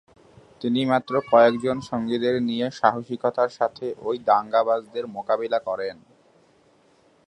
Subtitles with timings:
[0.61, 5.97] তিনি মাত্র কয়েকজন সঙ্গীদের নিয়ে সাহসিকতার সাথে ঐ দাঙ্গাবাজদের মোকাবিলা করেন।